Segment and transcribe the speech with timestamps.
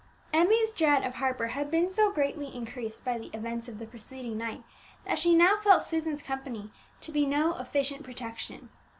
[0.33, 4.35] Emmie's dread of Harper had been so greatly increased by the events of the preceding
[4.35, 4.63] night,
[5.05, 8.69] that she now felt Susan's company to be no efficient protection.